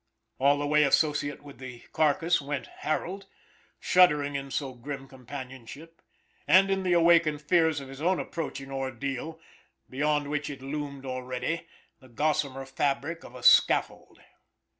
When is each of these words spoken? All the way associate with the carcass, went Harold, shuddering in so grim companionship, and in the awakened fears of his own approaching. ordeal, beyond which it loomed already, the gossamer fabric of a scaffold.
All 0.39 0.57
the 0.57 0.65
way 0.65 0.83
associate 0.83 1.43
with 1.43 1.59
the 1.59 1.81
carcass, 1.93 2.41
went 2.41 2.65
Harold, 2.79 3.27
shuddering 3.79 4.33
in 4.35 4.49
so 4.49 4.73
grim 4.73 5.07
companionship, 5.07 6.01
and 6.47 6.71
in 6.71 6.81
the 6.81 6.93
awakened 6.93 7.39
fears 7.43 7.79
of 7.79 7.87
his 7.87 8.01
own 8.01 8.19
approaching. 8.19 8.71
ordeal, 8.71 9.39
beyond 9.87 10.27
which 10.27 10.49
it 10.49 10.63
loomed 10.63 11.05
already, 11.05 11.67
the 11.99 12.09
gossamer 12.09 12.65
fabric 12.65 13.23
of 13.23 13.35
a 13.35 13.43
scaffold. 13.43 14.19